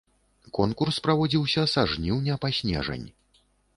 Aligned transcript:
Конкурс 0.57 0.95
праводзіўся 1.07 1.65
са 1.73 1.81
жніўня 1.91 2.39
па 2.47 2.51
снежань. 2.61 3.07